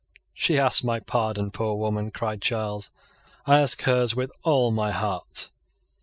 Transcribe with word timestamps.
"She 0.33 0.57
ask 0.57 0.83
my 0.83 0.99
pardon, 0.99 1.51
poor 1.51 1.75
woman!" 1.75 2.09
cried 2.09 2.41
Charles; 2.41 2.89
"I 3.45 3.59
ask 3.59 3.79
hers 3.83 4.15
with 4.15 4.31
all 4.41 4.71
my 4.71 4.89
heart." 4.89 5.51